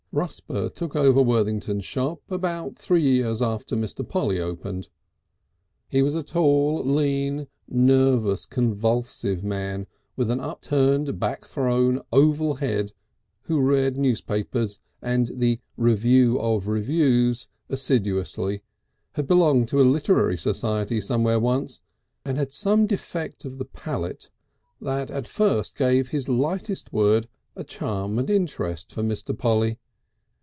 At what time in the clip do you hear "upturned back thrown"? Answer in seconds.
10.41-12.01